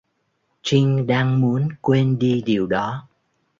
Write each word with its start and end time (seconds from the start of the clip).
Trinh 0.63 1.07
đang 1.07 1.41
muốn 1.41 1.69
quên 1.81 2.19
đi 2.19 2.43
điều 2.45 2.67
đó 2.67 3.07